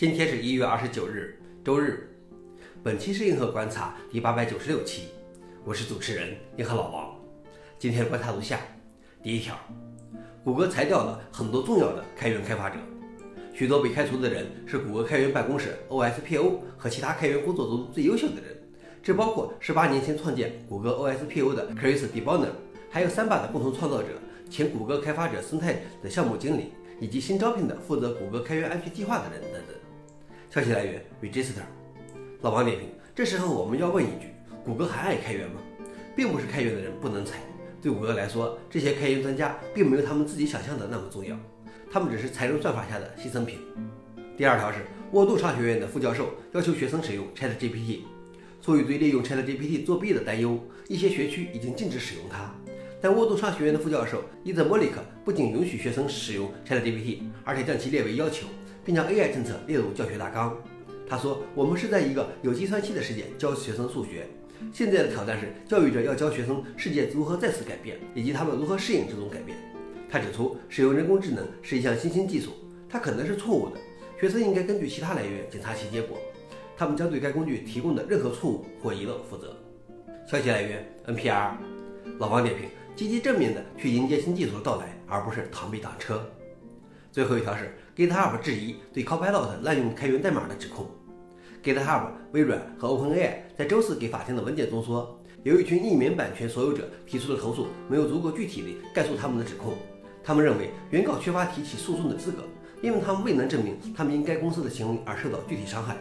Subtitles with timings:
[0.00, 2.08] 今天是一月二十九日，周日。
[2.82, 5.08] 本期是硬核观察第八百九十六期，
[5.62, 7.14] 我是主持人硬核老王。
[7.78, 8.60] 今天观察如下：
[9.22, 9.54] 第一条，
[10.42, 12.78] 谷歌裁掉了很多重要的开源开发者，
[13.52, 18.56] 许多被开除的人是谷歌开源办公室 OSPO 和其他开源工作中最优秀的人，
[19.02, 22.48] 这包括十八年前创建谷歌 OSPO 的 Chris DeBonner，
[22.88, 24.08] 还有三把的共同创造者、
[24.48, 29.76] 前谷歌开发者生态的项目经理，以及新招聘的负责谷歌开源安全计划的人等等。
[30.52, 31.62] 消息来源：Register。
[32.40, 35.60] 老王点评：这时候我们要问一句：谷歌还爱开源吗？
[36.16, 37.38] 并不是开源的人不能裁，
[37.80, 41.36] 对谷歌来说，这些开源专家并没有他们自己想象的那么重要，
[41.88, 43.60] 他们只是财政算法下的牺牲品。
[44.36, 44.78] 第二条是，
[45.12, 48.00] 沃杜商学院的副教授要求学生使用 ChatGPT，
[48.60, 52.52] 出于对利用 ChatGPT 作弊的担忧，一些学区已经禁止使用它。
[53.00, 58.48] 但沃杜商学院的副教授伊泽莫里克不仅允许学生使用 ChatGPT，而且将其列为要求。
[58.90, 60.52] 并将 AI 政策列入教学大纲。
[61.08, 64.26] 他说：“我们是在一个有计算器的世界教学生数学。
[64.72, 69.56] 现在的挑战是，教育者要教学生世界如何再次改变，以及他们如何适应这种改变。”
[70.10, 72.50] 他指出，使用人工智能是一项新兴技术，
[72.88, 73.76] 它可能是错误的。
[74.20, 76.18] 学生应该根据其他来源检查其结果，
[76.76, 79.56] 他们将对该工具提供的任何错误或遗漏负责。
[80.28, 81.52] 消息来源：NPR。
[82.18, 86.28] 老王点评：积极正面的去迎接新技术的到来，而不是螳臂挡车。
[87.12, 90.86] 最后一条是 GitHub 质疑对 Copilot 滥用开源代码的指控。
[91.62, 99.74] GitHub、微软和 OpenAI 在周四给法庭的文件中说，有一群匿名版权所有者提出的投诉没有足够具体地概述他们的指控。
[100.22, 102.44] 他们认为原告缺乏提起诉讼的资格，
[102.80, 105.96] 因为他们未能证明他们因该公司的行为而受到具体伤害，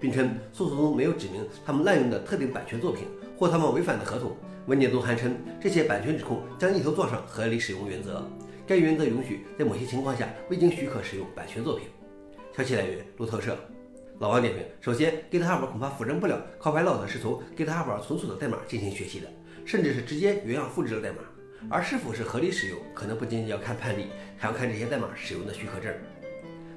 [0.00, 3.04] 并称诉讼中没有指明他们滥用的特定版权作品
[3.36, 4.34] 或他们违反的合同。
[4.66, 8.26] 文件中还称，这些版权指控将一头撞上合理使用原则。
[8.66, 11.86] 该原则允许在某些情况下未经许可使用版权作品。
[12.56, 13.56] 消息来源：路透社。
[14.20, 19.28] 老王点评：首先，GitHub 恐怕否认不了 Copilot 是从 GitHub 存储的代码进行学习的，
[19.64, 21.16] 甚至是直接原样复制了代码。
[21.70, 25.92] 而是否是合理使用，可能不仅仅要看判例，还要看这些代码使用的许可证。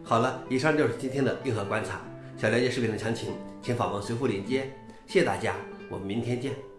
[0.02, 2.02] 好了，以上就是今天的硬核观察。
[2.38, 4.72] 想了解视频的详情，请访问随附链接。
[5.06, 5.56] 谢谢大家，
[5.90, 6.77] 我们明天见。